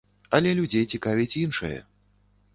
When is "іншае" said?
1.43-1.77